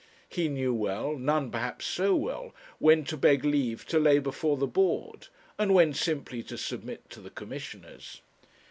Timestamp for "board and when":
4.65-5.93